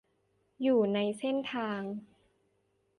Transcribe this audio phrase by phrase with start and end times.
[0.61, 1.81] อยู่ในเส้นทาง